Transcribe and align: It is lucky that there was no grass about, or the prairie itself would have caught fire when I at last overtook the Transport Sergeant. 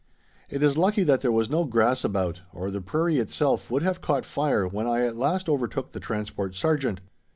It 0.49 0.63
is 0.63 0.79
lucky 0.79 1.03
that 1.03 1.21
there 1.21 1.31
was 1.31 1.47
no 1.47 1.63
grass 1.63 2.03
about, 2.03 2.41
or 2.51 2.71
the 2.71 2.81
prairie 2.81 3.19
itself 3.19 3.69
would 3.69 3.83
have 3.83 4.01
caught 4.01 4.25
fire 4.25 4.67
when 4.67 4.87
I 4.87 5.05
at 5.05 5.15
last 5.15 5.47
overtook 5.47 5.91
the 5.91 5.99
Transport 5.99 6.55
Sergeant. 6.55 7.01